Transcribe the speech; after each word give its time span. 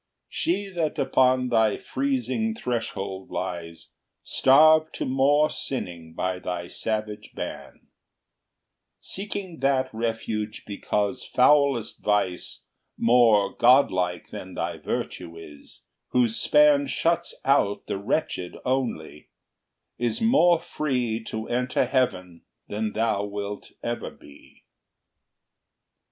She 0.29 0.67
that 0.69 0.97
upon 0.97 1.49
thy 1.49 1.77
freezing 1.77 2.55
threshold 2.55 3.29
lies, 3.29 3.91
Starved 4.23 4.95
to 4.95 5.05
more 5.05 5.51
sinning 5.51 6.15
by 6.15 6.39
thy 6.39 6.69
savage 6.69 7.29
ban, 7.35 7.81
Seeking 8.99 9.59
that 9.59 9.93
refuge 9.93 10.63
because 10.65 11.23
foulest 11.23 11.99
vice 12.01 12.63
More 12.97 13.53
god 13.55 13.91
like 13.91 14.29
than 14.29 14.55
thy 14.55 14.77
virtue 14.77 15.37
is, 15.37 15.83
whose 16.07 16.35
span 16.35 16.87
Shuts 16.87 17.39
out 17.45 17.85
the 17.85 17.99
wretched 17.99 18.57
only, 18.65 19.29
is 19.99 20.19
more 20.19 20.59
free 20.59 21.23
To 21.25 21.47
enter 21.47 21.85
Heaven 21.85 22.41
than 22.67 22.93
thou 22.93 23.23
wilt 23.23 23.71
ever 23.83 24.09
be! 24.09 24.65